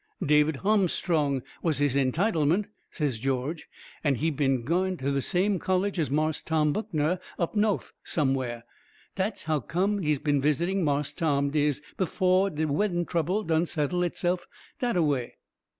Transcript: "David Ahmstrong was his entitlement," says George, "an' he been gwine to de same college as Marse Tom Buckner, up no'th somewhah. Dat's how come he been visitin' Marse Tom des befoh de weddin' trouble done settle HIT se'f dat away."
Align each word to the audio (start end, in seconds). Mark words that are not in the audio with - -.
"David 0.25 0.61
Ahmstrong 0.63 1.43
was 1.61 1.77
his 1.77 1.95
entitlement," 1.95 2.65
says 2.89 3.19
George, 3.19 3.69
"an' 4.03 4.15
he 4.15 4.31
been 4.31 4.63
gwine 4.63 4.97
to 4.97 5.11
de 5.11 5.21
same 5.21 5.59
college 5.59 5.99
as 5.99 6.09
Marse 6.09 6.41
Tom 6.41 6.73
Buckner, 6.73 7.19
up 7.37 7.53
no'th 7.55 7.91
somewhah. 8.03 8.63
Dat's 9.13 9.43
how 9.43 9.59
come 9.59 9.99
he 9.99 10.17
been 10.17 10.41
visitin' 10.41 10.81
Marse 10.83 11.13
Tom 11.13 11.51
des 11.51 11.73
befoh 11.99 12.49
de 12.49 12.65
weddin' 12.67 13.05
trouble 13.05 13.43
done 13.43 13.67
settle 13.67 14.01
HIT 14.01 14.17
se'f 14.17 14.47
dat 14.79 14.97
away." 14.97 15.35